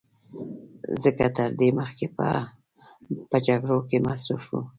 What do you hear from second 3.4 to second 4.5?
جګړو کې مصروف